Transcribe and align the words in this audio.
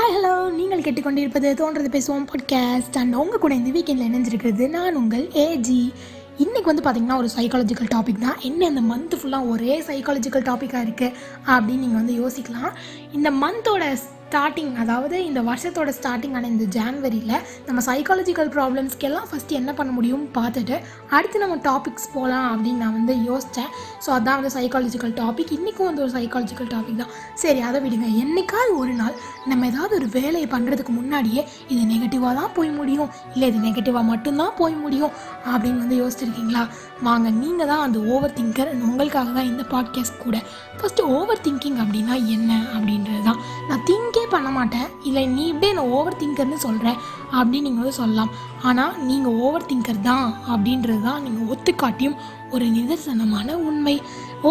Hi 0.00 0.16
hello 0.16 0.50
நீங்கள் 0.50 0.80
கேட்டுக்கொண்டிருப்பது 0.80 1.48
தோன்றது 1.54 2.00
பேசுவோம் 2.00 2.26
பாட்காஸ்ட் 2.32 2.96
அண்ட் 2.96 3.14
உங்கள் 3.14 3.38
கூட 3.38 3.54
இந்த 3.54 3.78
வீக்கெண்டில் 3.78 4.06
இணைஞ்சிருக்கிறது 4.08 4.68
நான் 4.68 4.94
உங்கள் 4.94 5.26
ஏஜி 5.26 5.92
இன்றைக்கி 6.38 6.62
வந்து 6.62 6.90
பார்த்திங்கன்னா 6.90 7.16
ஒரு 7.16 7.28
சைக்காலஜிக்கல் 7.36 7.88
டாபிக் 7.94 8.18
தான். 8.18 8.38
என்ன 8.40 8.66
இந்த 8.66 8.80
மந்த் 8.80 9.18
ஃபுல்லாக 9.18 9.48
ஒரே 9.48 9.80
சைக்காலஜிக்கல் 9.80 10.46
டாப்பிக்காக 10.48 10.84
இருக்குது 10.84 11.12
அப்படின்னு 11.46 11.78
நீங்கள் 11.78 12.04
வந்து 12.04 12.28
யோசிக்கலாம். 12.28 12.72
இந்த 13.12 13.30
மந்தோட 13.30 13.96
ஸ்டார்டிங் 14.30 14.74
அதாவது 14.76 15.26
இந்த 15.26 15.40
வருஷத்தோட 15.40 15.92
ஸ்டார்டிங் 15.96 16.34
ஆன 16.34 16.46
இந்த 16.46 16.64
ஜான்வரியில் 16.78 17.36
நம்ம 17.66 17.80
சைக்காலஜிக்கல் 17.86 18.50
ப்ராப்ளம்ஸ்க்கெல்லாம் 18.56 19.26
ஃபஸ்ட்டு 19.30 19.50
என்ன 19.50 19.72
பண்ண 19.72 19.92
முடியும் 19.92 20.28
பார்த்துட்டு 20.34 20.76
அடுத்து 21.08 21.38
நம்ம 21.38 21.56
டாபிக்ஸ் 21.56 22.12
போகலாம் 22.12 22.46
அப்படின்னு 22.52 22.76
நான் 22.76 22.92
வந்து 22.92 23.14
யோசித்தேன் 23.30 23.70
ஸோ 24.04 24.10
அதான் 24.10 24.38
வந்து 24.38 24.52
சைக்காலஜிக்கல் 24.58 25.14
டாபிக் 25.20 25.52
இன்றைக்கும் 25.52 25.86
வந்து 25.86 26.02
ஒரு 26.02 26.12
சைக்காலஜிக்கல் 26.18 26.70
டாபிக் 26.74 26.96
தான். 26.96 27.10
சரி 27.34 27.60
அதை 27.60 27.80
விடுங்க. 27.80 28.06
என்னைக்காவது 28.24 28.76
ஒரு 28.76 28.92
நாள் 28.92 29.14
நம்ம 29.46 29.66
ஏதாவது 29.66 29.94
ஒரு 29.96 30.06
வேலையை 30.06 30.48
பண்ணுறதுக்கு 30.48 30.88
முன்னாடியே 30.88 31.44
இது 31.68 31.80
நெகட்டிவாக 31.92 32.34
தான் 32.34 32.52
போய் 32.54 32.70
முடியும். 32.70 33.10
இல்லை 33.34 33.48
இது 33.48 33.58
நெகட்டிவாக 33.58 34.04
மட்டும்தான் 34.04 34.54
போய் 34.56 34.74
முடியும் 34.74 35.12
அப்படின்னு 35.54 35.78
வந்து 35.78 35.98
யோசிச்சிருக்கீங்களா? 36.02 36.68
வாங்க 37.02 37.30
நீங்கள் 37.30 37.66
தான் 37.66 37.80
அந்த 37.80 37.98
ஓவர் 37.98 38.32
திங்கர் 38.32 38.72
உங்களுக்காக 38.88 39.32
தான் 39.32 39.46
இந்த 39.46 39.64
பாட்காஸ்ட் 39.70 40.18
கூட. 40.18 40.38
ஃபஸ்ட்டு 40.80 41.00
ஓவர் 41.00 41.44
திங்கிங் 41.48 41.78
அப்படின்னா 41.82 42.26
என்ன 42.36 42.60
அப்படின்றது 42.76 43.22
தான். 43.22 43.40
நான் 43.68 43.84
திங்கே 44.20 44.32
பண்ண 44.34 44.48
மாட்டேன். 44.56 44.88
இல்லை 45.08 45.22
நீ 45.34 45.42
இப்படியே 45.50 45.72
நான் 45.76 45.92
ஓவர் 45.96 46.18
திங்கர்னு 46.20 46.56
சொல்கிறேன் 46.64 46.98
அப்படின்னு 47.38 47.66
நீங்கள் 47.66 47.82
வந்து 47.82 47.98
சொல்லலாம். 48.00 48.32
ஆனால் 48.68 48.94
நீங்கள் 49.08 49.36
ஓவர் 49.44 49.66
திங்கர் 49.70 50.00
தான் 50.08 50.26
அப்படின்றது 50.52 51.02
தான் 51.06 51.22
நீங்கள் 51.26 51.46
ஒத்துக்காட்டியும் 51.52 52.16
ஒரு 52.54 52.66
நிதர்சனமான 52.76 53.48
உண்மை. 53.68 53.96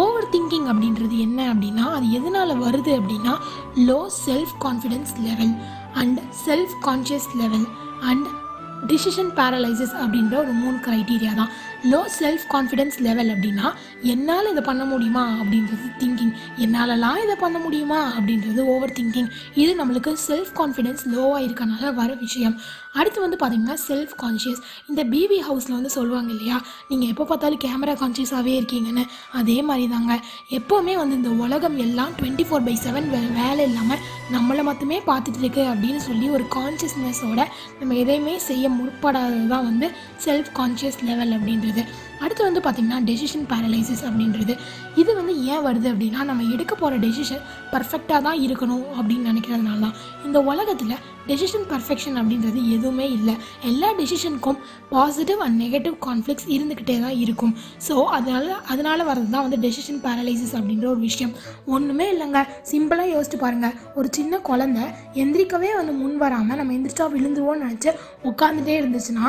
ஓவர் 0.00 0.28
திங்கிங் 0.34 0.66
அப்படின்றது 0.72 1.16
என்ன 1.26 1.40
அப்படின்னா 1.52 1.84
அது 1.96 2.08
எதனால் 2.18 2.54
வருது 2.64 2.92
அப்படின்னா 2.98 3.34
low 3.88 4.00
self 4.26 4.54
confidence 4.66 5.14
level 5.28 5.54
and 6.02 6.20
self 6.46 6.76
conscious 6.88 7.30
level 7.42 7.66
and 8.10 8.28
decision 8.90 9.32
paralysis 9.38 9.96
அப்படின்ற 10.02 10.34
ஒரு 10.44 10.52
மூணு 10.62 10.76
க்ரைட்டீரியா 10.86 11.32
தான். 11.40 11.50
லோ 11.84 12.00
செல்ஃப் 12.18 12.44
கான்ஃபிடென்ஸ் 12.50 12.96
லெவல் 12.98 13.28
அப்படின்னா 13.28 13.72
என்னால் 14.02 14.50
இதை 14.50 14.62
பண்ண 14.62 14.84
முடியுமா 14.84 15.36
அப்படின்றது 15.40 15.88
திங்கிங் 15.98 16.32
என்னாலலாம் 16.56 17.22
இதை 17.24 17.34
பண்ண 17.34 17.58
முடியுமா 17.58 18.12
அப்படின்றது 18.18 18.58
ஓவர் 18.58 18.90
திங்கிங் 18.90 19.30
இது 19.54 19.84
நம்மளுக்கு 19.84 20.16
செல்ஃப் 20.28 20.52
கான்ஃபிடென்ஸ் 20.54 21.04
லோவாக 21.14 21.46
இருக்கனால 21.46 21.94
வர 21.94 22.14
விஷயம். 22.14 22.56
அடுத்து 22.92 23.20
வந்து 23.20 23.36
பார்த்திங்கன்னா 23.40 23.76
செல்ஃப் 23.88 24.14
கான்ஷியஸ் 24.22 24.60
இந்த 24.88 25.04
பிபி 25.04 25.38
ஹவுஸில் 25.48 25.76
வந்து 25.78 25.90
சொல்லுவாங்க 25.90 26.30
இல்லையா? 26.30 26.62
நீங்கள் 26.88 27.08
எப்போ 27.08 27.24
பார்த்தாலும் 27.24 27.62
கேமரா 27.64 27.94
கான்ஷியஸாகவே 28.02 28.54
இருக்கீங்கன்னு. 28.60 29.04
அதே 29.32 29.62
மாதிரி 29.62 29.88
தாங்க 29.88 30.20
எப்போவுமே 30.50 30.96
வந்து 30.96 31.16
இந்த 31.16 31.28
உலகம் 31.28 31.78
எல்லாம் 31.78 32.12
டுவெண்ட்டி 32.20 32.46
ஃபோர் 32.48 32.64
பை 32.64 32.78
செவன் 32.84 33.08
வேலை 33.10 33.64
இல்லாமல் 33.68 33.98
நம்மளை 34.32 34.62
மட்டுமே 34.62 35.02
பார்த்துட்டு 35.06 35.38
இருக்கு 35.38 35.62
அப்படின்னு 35.62 35.96
சொல்லி 35.96 36.28
ஒரு 36.28 36.44
கான்ஷியஸ்னஸோட 36.54 37.44
நம்ம 37.80 37.94
எதையுமே 37.94 38.38
செய்ய 38.38 38.68
முற்படாதது 38.68 39.46
தான் 39.46 39.64
வந்து 39.64 39.90
செல்ஃப் 40.26 40.52
கான்ஷியஸ் 40.58 41.00
லெவல் 41.04 41.30
அப்படின்றது. 41.30 41.68
there. 41.72 42.09
அடுத்து 42.24 42.42
வந்து 42.48 42.60
பார்த்திங்கன்னா 42.64 43.00
டெசிஷன் 43.10 43.46
பேரலைசிஸ் 43.52 44.04
அப்படின்றது. 44.08 44.54
இது 45.02 45.10
வந்து 45.20 45.34
ஏன் 45.52 45.64
வருது 45.68 45.88
அப்படின்னா 45.92 46.20
நம்ம 46.30 46.48
எடுக்க 46.54 46.72
போகிற 46.74 46.98
டெசிஷன் 47.06 47.42
பர்ஃபெக்டாக 47.72 48.20
தான் 48.26 48.40
இருக்கணும் 48.46 48.84
அப்படின்னு 48.98 49.30
நினைக்கிறதுனால 49.30 49.80
தான். 49.86 49.96
இந்த 50.26 50.38
உலகத்தில் 50.52 50.96
டெசிஷன் 51.28 51.66
பர்ஃபெக்ஷன் 51.70 52.16
அப்படின்றது 52.20 52.60
எதுவுமே 52.74 53.06
இல்லை. 53.16 53.34
எல்லா 53.70 53.88
டெசிஷனுக்கும் 53.98 54.58
பாசிட்டிவ் 54.92 55.40
அண்ட் 55.44 55.56
நெகட்டிவ் 55.64 55.96
கான்ஃப்ளிக்ஸ் 56.06 56.46
இருந்துக்கிட்டே 56.54 56.96
தான் 57.04 57.16
இருக்கும். 57.24 57.52
ஸோ 57.86 57.94
அதனால் 58.16 58.48
அதனால் 58.72 59.06
வர்றது 59.10 59.30
தான் 59.34 59.44
வந்து 59.46 59.58
டெசிஷன் 59.64 60.00
பேரலைசிஸ் 60.06 60.54
அப்படின்ற 60.58 60.86
ஒரு 60.94 61.00
விஷயம். 61.08 61.34
ஒன்றுமே 61.74 62.06
இல்லைங்க. 62.14 62.42
சிம்பிளாக 62.70 63.12
யோசிச்சு 63.14 63.40
பாருங்கள் 63.44 63.76
ஒரு 63.98 64.10
சின்ன 64.18 64.40
குழந்தை 64.48 64.86
எந்திரிக்கவே 65.24 65.70
வந்து 65.80 65.94
முன் 66.02 66.16
வராமல் 66.24 66.58
நம்ம 66.60 66.74
எந்திரிச்சா 66.78 67.06
விழுந்துருவோம்னு 67.16 67.64
நினச்சி 67.66 67.92
உட்காந்துட்டே 68.30 68.76
இருந்துச்சுன்னா 68.80 69.26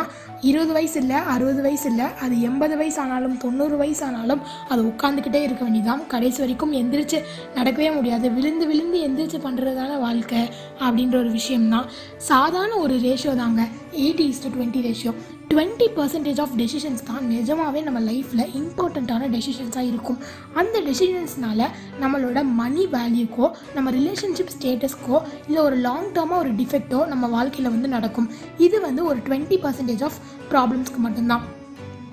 இருபது 0.49 0.73
வயசு 0.79 0.97
இல்லை 1.03 1.19
அறுபது 1.35 1.61
வயசு 1.67 1.87
இல்லை 1.91 2.07
அது 2.23 2.35
எண்பது 2.49 2.77
வயசு 2.81 2.99
ஆனாலும் 3.03 3.35
தொண்ணூறு 3.43 3.75
வயசு 3.81 4.03
ஆனாலும் 4.09 4.43
அது 4.73 4.81
உட்காந்துக்கிட்டே 4.91 5.41
இருக்க 5.47 5.63
வேண்டியதான் 5.65 6.05
கடைசி 6.13 6.39
வரைக்கும் 6.43 6.77
எந்திரிச்சு 6.81 7.19
நடக்கவே 7.57 7.89
முடியாது. 7.97 8.27
விழுந்து 8.37 8.67
விழுந்து 8.71 8.99
எந்திரிச்சு 9.07 9.39
பண்ணுறதான 9.47 9.99
வாழ்க்கை 10.05 10.41
அப்படின்ற 10.85 11.15
ஒரு 11.23 11.31
விஷயம்தான். 11.39 11.89
சாதாரண 12.31 12.73
ஒரு 12.85 12.95
ரேஷியோ 13.07 13.35
தாங்க. 13.43 13.61
Eighty 14.05 14.25
is 14.31 14.43
to 14.43 14.49
twenty 14.55 14.81
ratio 14.87 15.13
twenty 15.51 15.87
percentage 15.95 16.39
of 16.41 16.53
decisions 16.59 17.01
தான் 17.07 17.23
நிஜமாகவே 17.31 17.79
நம்ம 17.87 17.99
லைஃப்பில் 18.09 18.43
இம்பார்ட்டண்ட்டான 18.59 19.27
டெசிஷன்ஸாக 19.33 19.87
இருக்கும். 19.89 20.19
அந்த 20.59 20.75
டெசிஷன்ஸ்னால 20.87 21.67
நம்மளோட 22.03 22.39
மணி 22.61 22.83
வேல்யூக்கோ 22.95 23.47
நம்ம 23.75 23.91
ரிலேஷன்ஷிப் 23.97 24.53
ஸ்டேட்டஸ்க்கோ 24.55 25.19
இல்லை 25.47 25.61
ஒரு 25.67 25.79
லாங் 25.87 26.11
டேர்மாக 26.17 26.43
ஒரு 26.43 26.53
டிஃபெக்டோ 26.61 27.01
நம்ம 27.13 27.27
வாழ்க்கையில் 27.37 27.73
வந்து 27.75 27.95
நடக்கும். 27.95 28.29
இது 28.67 28.79
வந்து 28.87 29.03
ஒரு 29.11 29.19
டுவெண்ட்டி 29.27 29.59
பர்சன்டேஜ் 29.65 30.05
ஆஃப் 30.09 30.19
ப்ராப்ளம்ஸ்க்கு 30.51 31.01
மட்டும்தான். 31.07 31.43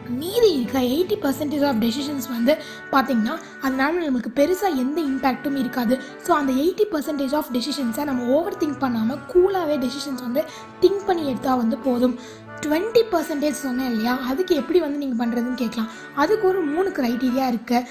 மீதி 0.08 0.50
இருக்க 0.52 0.78
எயிட்டி 0.78 1.16
பர்சன்டேஜ் 1.24 1.64
ஆஃப் 1.64 1.80
டெசிஷன்ஸ் 1.84 2.28
வந்து 2.30 2.52
பார்த்திங்கன்னா 2.92 3.34
அதனால 3.62 3.92
நம்மளுக்கு 4.04 4.32
பெருசாக 4.40 4.80
எந்த 4.84 4.98
இம்பேக்ட்டும் 5.00 5.58
இருக்காது. 5.62 5.98
ஸோ 6.26 6.30
அந்த 6.30 6.52
எயிட்டி 6.52 6.86
பர்சன்டேஜ் 6.92 7.34
ஆஃப் 7.34 7.50
டெசிஷன்ஸை 7.52 8.04
நம்ம 8.04 8.26
ஓவர் 8.36 8.56
திங்க் 8.56 8.78
பண்ணாமல் 8.78 9.18
கூலாகவே 9.32 9.78
டெசிஷன்ஸ் 9.86 10.24
வந்து 10.26 10.44
திங்க் 10.80 11.06
பண்ணி 11.06 11.26
எடுத்தால் 11.26 11.56
வந்து 11.56 11.78
போதும். 11.78 12.16
டுவெண்ட்டி 12.64 13.02
பர்சன்டேஜ் 13.12 13.56
சொன்னேன் 13.64 13.88
இல்லையா? 13.92 14.14
அதுக்கு 14.30 14.52
எப்படி 14.60 14.78
வந்து 14.84 15.00
நீங்கள் 15.02 15.20
பண்ணுறதுன்னு 15.20 15.58
கேட்கலாம். 15.62 15.90
அதுக்கு 16.22 16.44
ஒரு 16.50 16.60
மூணு 16.72 16.88
க்ரைட்டீரியா 16.98 17.46
இருக்குது 17.52 17.86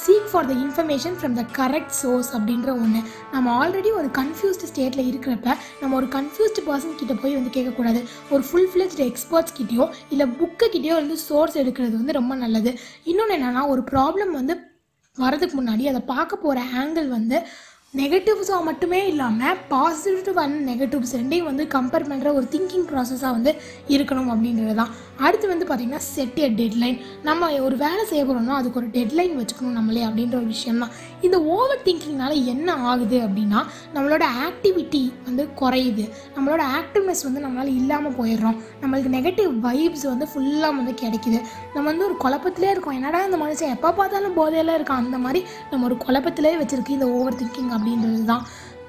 seek 0.00 0.28
for 0.30 0.48
the 0.50 0.54
information 0.64 1.16
from 1.18 1.36
the 1.40 1.44
correct 1.58 1.94
source 2.00 2.30
அப்படின்ற 2.36 2.70
ஒன்று 2.82 3.00
நம்ம 3.34 3.54
ஆல்ரெடி 3.60 3.92
ஒரு 4.00 4.08
கன்ஃபியூஸ்டு 4.20 4.70
ஸ்டேட்டில் 4.72 5.08
இருக்கிறப்ப 5.10 5.56
நம்ம 5.82 5.92
ஒரு 6.00 6.08
கன்ஃபியூஸ்டு 6.16 6.64
பர்சன் 6.68 6.98
கிட்ட 7.02 7.14
போய் 7.22 7.38
வந்து 7.38 7.54
கேட்கக்கூடாது. 7.56 8.02
ஒரு 8.34 8.42
ஃபுல் 8.48 8.70
ஃப்ளெஜ்டு 8.72 9.06
எக்ஸ்பர்ட்ஸ் 9.10 9.56
கிட்டேயோ 9.60 9.86
இல்லை 10.14 10.26
புக்கு 10.40 10.68
கிட்டேயோ 10.74 10.96
வந்து 11.02 11.16
சோர்ஸ் 11.28 11.60
எடுக்கிறது 11.64 11.94
வந்து 12.00 12.18
ரொம்ப 12.20 12.34
நல்லது. 12.44 12.72
இன்னொன்று 13.12 13.36
என்னென்னா 13.38 13.64
ஒரு 13.74 13.84
ப்ராப்ளம் 13.92 14.34
வந்து 14.40 14.56
வரதுக்கு 15.16 15.54
முன்னாடி 15.58 15.84
அதை 15.90 16.00
பார்க்க 16.14 16.44
போகிற 16.44 16.60
ஆங்கிள் 16.80 17.08
வந்து 17.14 17.36
நெகட்டிவ்ஸாக 17.94 18.66
மட்டுமே 18.66 18.98
இல்லாமல் 19.08 19.56
பாசிட்டிவ் 19.70 20.36
அண்ட் 20.42 20.58
நெகட்டிவ்ஸ் 20.68 21.14
ரெண்டையும் 21.16 21.48
வந்து 21.48 21.64
கம்பேர் 21.72 22.06
பண்ணுற 22.10 22.28
ஒரு 22.38 22.46
திங்கிங் 22.52 22.84
ப்ராசஸாக 22.90 23.30
வந்து 23.36 23.52
இருக்கணும் 23.94 24.28
அப்படின்றது 24.32 24.74
தான். 24.80 24.92
அடுத்து 25.26 25.46
வந்து 25.52 25.66
பார்த்திங்கன்னா 25.68 26.02
செட் 26.10 26.38
எ 26.44 26.48
டெட்லைன் 26.58 26.98
நம்ம 27.28 27.48
ஒரு 27.66 27.76
வேலை 27.82 28.02
செய்ய 28.10 28.22
போகிறோம்னா 28.24 28.58
அதுக்கு 28.58 28.78
ஒரு 28.82 28.90
டெட்லைன் 28.96 29.34
வச்சுக்கணும் 29.40 29.78
நம்மளே 29.78 30.04
அப்படின்ற 30.08 30.36
ஒரு 30.42 30.48
விஷயம் 30.54 30.78
தான். 30.82 30.92
இந்த 31.26 31.36
ஓவர் 31.54 31.82
திங்கிங்னால 31.86 32.36
என்ன 32.52 32.76
ஆகுது 32.90 33.18
அப்படின்னா 33.26 33.62
நம்மளோட 33.96 34.24
ஆக்டிவிட்டி 34.46 35.02
வந்து 35.26 35.46
குறையுது. 35.60 36.04
நம்மளோட 36.36 36.62
ஆக்டிவ்னஸ் 36.78 37.24
வந்து 37.28 37.42
நம்மளால் 37.46 37.72
இல்லாமல் 37.80 38.16
போயிடுறோம். 38.20 38.56
நம்மளுக்கு 38.84 39.12
நெகட்டிவ் 39.18 39.50
வைப்ஸ் 39.66 40.06
வந்து 40.12 40.28
ஃபுல்லாக 40.32 40.72
வந்து 40.78 40.94
கிடைக்குது. 41.02 41.40
நம்ம 41.74 41.86
வந்து 41.90 42.06
ஒரு 42.08 42.18
குழப்பத்திலே 42.24 42.70
இருக்கோம். 42.76 42.96
என்னடா 43.00 43.24
இந்த 43.28 43.40
மனுஷன் 43.44 43.74
எப்போ 43.78 43.92
பார்த்தாலும் 44.00 44.38
போதையெல்லாம் 44.40 44.80
இருக்கும் 44.80 45.02
அந்த 45.02 45.18
மாதிரி 45.26 45.42
நம்ம 45.72 45.84
ஒரு 45.90 45.98
குழப்பத்திலே 46.06 46.54
வச்சுருக்கு 46.62 46.98
இந்த 47.00 47.08
ஓவர் 47.18 47.40
திங்கிங் 47.42 47.76
அப்படின்றது 47.80 48.24
தான் 48.32 48.46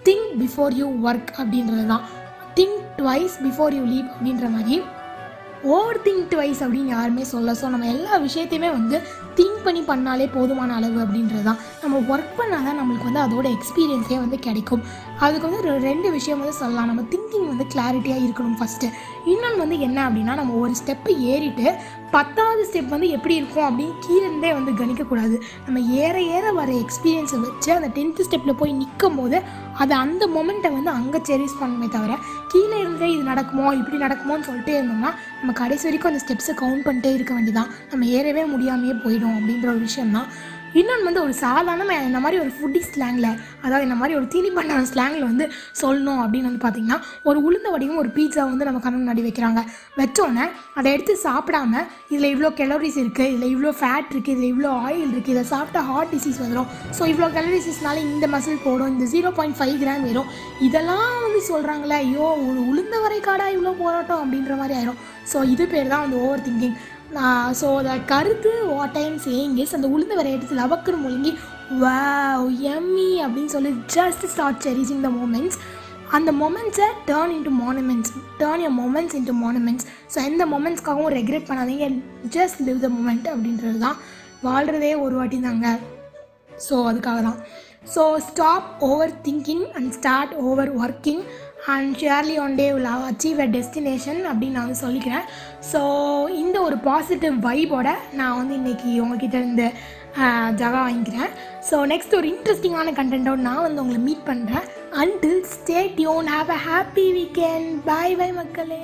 திங்க் 0.08 0.32
பிஃபோர் 0.44 0.80
யூ 0.82 0.88
ஒர்க் 1.10 1.32
அப்படின்றது 1.42 1.86
தான் 1.94 2.06
think 2.58 2.82
twice 3.02 3.38
before 3.46 3.76
you 3.78 3.84
leave 3.94 4.10
அப்படின்ற 4.16 4.48
மாதிரி. 4.56 4.78
ஓவர் 5.74 6.00
திங்க் 6.06 6.24
ட்வைஸ் 6.30 6.62
அப்படின்னு 6.66 6.92
யாருமே 6.96 7.24
சொல்ல 7.32 7.54
ஸோ 7.60 7.66
நம்ம 7.74 7.90
எல்லா 7.96 8.14
விஷயத்தையுமே 8.24 8.70
வந்து 8.78 8.98
திங்க் 9.38 9.60
பண்ணி 9.66 9.82
பண்ணாலே 9.90 10.26
போதுமான 10.36 10.76
அளவு 10.80 10.98
அப்படின்றது 11.04 11.44
தான் 11.50 11.60
நம்ம 11.82 12.00
ஒர்க் 12.14 12.34
பண்ணால் 12.40 12.66
தான் 12.68 12.80
நம்மளுக்கு 12.80 13.08
வந்து 13.10 13.22
அதோட 13.26 13.48
எக்ஸ்பீரியன்ஸே 13.58 14.18
வந்து 14.24 14.40
கிடைக்கும். 14.48 14.82
அதுக்கு 15.22 15.48
வந்து 15.48 15.64
ரெ- 15.64 15.82
ரெண்டு 15.82 16.12
விஷயம் 16.12 16.40
வந்து 16.40 16.54
சொல்லலாம். 16.54 16.88
நம்ம 16.88 17.02
திங்கிங் 17.12 17.48
வந்து 17.48 17.66
கிளாரிட்டியாக 17.66 18.24
இருக்கணும் 18.24 18.60
ஃபஸ்ட்டு 18.60 18.88
இன்னொன்று 19.26 19.58
வந்து 19.58 19.80
என்ன 19.80 20.10
அப்படின்னா 20.10 20.36
நம்ம 20.36 20.54
ஒரு 20.56 20.72
ஸ்டெப்பு 20.78 21.18
ஏறிட்டு 21.26 21.66
பத்தாவது 22.12 22.70
ஸ்டெப் 22.70 22.88
வந்து 22.88 23.10
எப்படி 23.10 23.36
இருக்கும் 23.36 23.68
அப்படின்னு 23.68 23.94
கீழே 24.00 24.22
இருந்தே 24.22 24.54
வந்து 24.54 24.72
கணிக்கக்கூடாது. 24.72 25.36
நம்ம 25.66 25.80
ஏற 26.00 26.22
ஏற 26.32 26.52
வர 26.52 26.72
எக்ஸ்பீரியன்ஸை 26.76 27.40
வச்சு 27.40 27.72
அந்த 27.74 27.90
டென்த்து 27.90 28.28
ஸ்டெப்பில் 28.28 28.54
போய் 28.54 28.72
நிற்கும் 28.74 29.16
போது 29.16 29.38
அதை 29.78 29.98
அந்த 29.98 30.28
மொமெண்ட்டை 30.28 30.72
வந்து 30.74 30.90
அங்கே 30.90 31.18
செரிஸ் 31.22 31.60
பண்ணணுமே 31.62 31.90
தவிர 31.90 32.16
கீழே 32.48 32.80
இருந்தே 32.80 33.12
இது 33.12 33.24
நடக்குமோ 33.24 33.74
இப்படி 33.74 33.98
நடக்குமோன்னு 34.04 34.48
சொல்லிட்டே 34.48 34.76
இருந்தோம்னா 34.76 35.12
நம்ம 35.40 35.54
கடைசி 35.54 35.84
வரைக்கும் 35.84 36.14
அந்த 36.14 36.24
ஸ்டெப்ஸை 36.24 36.56
கவுண்ட் 36.56 36.86
பண்ணிட்டே 36.86 37.14
இருக்க 37.14 37.34
வேண்டியதான் 37.34 37.72
நம்ம 37.92 38.06
ஏறவே 38.12 38.44
முடியாமையே 38.46 38.96
போயிடும் 39.04 39.38
அப்படின்ற 39.38 39.68
ஒரு 39.68 39.80
விஷயம் 39.80 40.12
தான் 40.12 40.28
இன்னொன்று 40.80 41.08
வந்து 41.08 41.22
ஒரு 41.26 41.34
சாதாரண 41.44 41.96
இந்த 42.10 42.20
மாதிரி 42.24 42.38
ஒரு 42.44 42.52
ஃபுட்டி 42.58 42.82
ஸ்லாங்கில் 42.90 43.30
அதாவது 43.64 43.86
இந்த 43.88 43.98
மாதிரி 44.00 44.14
ஒரு 44.20 44.28
தீனி 44.34 44.50
பண்ண 44.58 44.78
ஸ்லாங்கில் 44.92 45.26
வந்து 45.30 45.46
சொல்லணும் 45.82 46.22
அப்படின்னு 46.24 46.50
வந்து 46.50 46.64
பார்த்திங்கன்னா 46.66 47.00
ஒரு 47.30 47.40
உளுந்த 47.48 47.70
வடிவம் 47.74 48.02
ஒரு 48.04 48.12
பீட்சா 48.18 48.44
வந்து 48.52 48.68
நம்ம 48.68 48.82
கண்ணு 48.86 49.00
முன்னாடி 49.02 49.24
வைக்கிறாங்க. 49.28 49.62
வச்சோன்னே 50.00 50.46
அதை 50.80 50.88
எடுத்து 50.96 51.14
சாப்பிடாம 51.26 51.74
இதில் 52.14 52.30
இவ்வளோ 52.34 52.52
கெலோரிஸ் 52.60 53.00
இருக்குது 53.04 53.32
இதில் 53.34 53.52
இவ்வளோ 53.54 53.74
ஃபேட் 53.80 54.12
இருக்குது 54.14 54.36
இதில் 54.36 54.52
இவ்வளோ 54.54 54.72
ஆயில் 54.86 55.12
இருக்குது 55.14 55.36
இதை 55.36 55.44
சாப்பிட்டா 55.54 55.82
ஹார்ட் 55.90 56.14
டிசீஸ் 56.16 56.40
வந்துடும் 56.44 56.70
ஸோ 57.00 57.02
இவ்வளோ 57.14 57.30
கலோரிஸஸ்னால 57.38 58.02
இந்த 58.08 58.28
மசில் 58.36 58.64
போடும் 58.68 58.92
இந்த 58.94 59.08
ஜீரோ 59.14 59.32
பாயிண்ட் 59.40 59.60
ஃபைவ் 59.60 59.76
கிராம் 59.84 60.08
வரும். 60.10 60.32
இதெல்லாம் 60.68 61.20
வந்து 61.26 61.42
சொல்கிறாங்களே 61.52 61.98
ஐயோ 62.06 62.28
ஒரு 62.48 62.60
உளுந்த 62.72 62.96
வரை 63.06 63.20
காடாக 63.28 63.56
இவ்வளோ 63.58 63.74
போராட்டம் 63.84 64.24
அப்படின்ற 64.24 64.56
மாதிரி 64.62 64.78
ஆயிரும். 64.80 65.00
ஸோ 65.34 65.38
இது 65.54 65.66
பேர் 65.74 65.94
தான் 65.94 66.04
வந்து 66.06 66.20
ஓவர் 66.26 66.46
திங்கிங் 66.48 66.78
ஸோ 67.60 67.68
த 67.88 67.98
கருத்து 68.12 68.52
வாட் 68.72 68.98
ஐம் 69.04 69.18
சேயிங் 69.26 69.56
இஸ் 69.64 69.76
அந்த 69.78 69.88
உளுந்த 69.88 70.14
வரை 70.20 70.32
எடுத்து 70.34 70.56
லவக்குன்னு 70.56 71.04
முழுங்கி 71.06 71.32
வாவ் 71.84 72.48
எம்மி 72.76 73.10
அப்படின்னு 73.26 73.54
சொல்லி 73.56 73.72
just 73.96 74.26
start 74.34 74.62
cherishing 74.66 75.04
the 75.08 75.10
moments 75.10 75.58
அந்த 76.18 76.32
மொமெண்ட்ஸை 76.32 76.88
turn 77.10 77.34
into 77.36 77.54
monuments 77.64 78.14
turn 78.40 78.64
your 78.64 78.76
moments 78.80 79.16
into 79.20 79.36
monuments 79.44 79.86
so 80.14 80.18
எந்த 80.30 80.46
மொமெண்ட்ஸ்க்காகவும் 80.46 81.14
ரெக்ரெட் 81.18 81.48
பண்ணாதீங்க 81.50 81.88
ஜஸ்ட் 82.36 82.62
லிவ் 82.68 82.80
த 82.86 82.90
மூமெண்ட் 82.98 83.28
அப்படின்றது 83.34 83.78
தான். 83.78 83.98
வாழ்கிறதே 84.48 84.94
ஒரு 84.96 85.16
வாட்டி 85.16 85.40
தாங்க. 85.40 85.68
ஸோ 86.68 86.76
அதுக்காக 86.90 87.20
தான் 87.22 87.40
so 87.94 88.02
stop 88.30 88.68
over 88.80 89.14
thinking 89.28 89.64
and 89.78 89.92
start 89.92 90.34
over 90.34 90.72
working 90.84 91.24
and 91.74 91.90
surely 92.02 92.36
one 92.44 92.56
day 92.56 92.68
will 92.74 92.88
achieve 93.10 93.40
a 93.46 93.48
destination 93.58 94.22
அப்படின்னு 94.30 94.58
நான் 94.58 94.68
வந்து 94.68 94.84
சொல்லிக்கிறேன். 94.86 95.26
ஸோ 95.72 95.82
இந்த 96.44 96.62
ஒரு 96.62 96.78
பாசிட்டிவ் 96.78 97.36
வைபோட 97.48 97.90
நான் 98.20 98.38
வந்து 98.38 98.56
இன்றைக்கி 98.62 98.92
உங்ககிட்ட 99.04 99.38
இருந்து 99.38 99.68
ஜகா 100.62 100.80
வாங்கிக்கிறேன். 100.88 101.32
ஸோ 101.70 101.76
நெக்ஸ்ட் 101.92 102.18
ஒரு 102.20 102.28
இன்ட்ரெஸ்டிங்கான 102.34 102.94
கண்டென்ட்டோட 103.00 103.42
நான் 103.50 103.66
வந்து 103.68 103.82
உங்களை 103.84 104.02
மீட் 104.08 104.28
பண்ணுறேன் 104.32 104.66
until 105.04 105.44
state 105.56 106.02
Yoon 106.08 106.32
have 106.36 106.52
a 106.58 106.60
happy 106.70 107.08
weekend 107.20 107.72
bye 107.86 108.16
bye 108.16 108.32
மக்களே. 108.32 108.82